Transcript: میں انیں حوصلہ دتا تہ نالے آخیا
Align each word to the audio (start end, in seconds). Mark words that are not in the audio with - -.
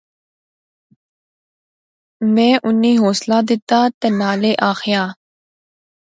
میں 2.33 2.53
انیں 2.67 2.97
حوصلہ 3.01 3.39
دتا 3.49 3.79
تہ 3.99 4.07
نالے 4.19 4.51
آخیا 4.71 5.03